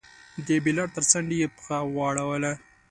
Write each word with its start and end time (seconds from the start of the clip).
د 0.45 0.47
بېلر 0.63 0.87
تر 0.95 1.03
څنډې 1.11 1.37
يې 1.41 1.47
پښه 1.55 1.77
واړوله. 1.95 2.51